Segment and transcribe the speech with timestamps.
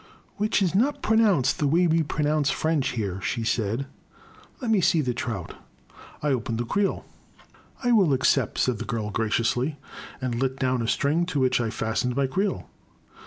[0.37, 3.85] Which is not pronounced the way we pro nounce French here," she said,
[4.59, 5.53] —let me see the trout."
[6.23, 7.05] I opened the creel.
[7.45, 9.77] '* I will accept," said the girl graciously,
[10.19, 12.67] and let down a string, to which I fastened my creel.